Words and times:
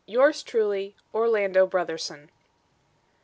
"Yours 0.07 0.41
truly, 0.41 0.95
"ORLANDO 1.13 1.67
BROTHERSON." 1.67 2.31